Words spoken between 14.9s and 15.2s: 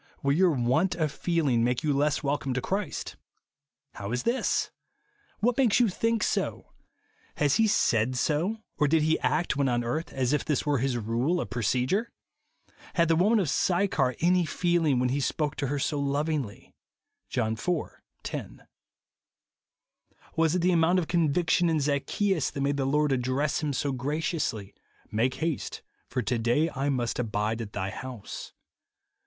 when he